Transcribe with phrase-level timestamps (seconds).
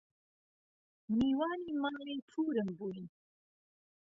[1.17, 3.07] میوانی ماڵی پوورم بووین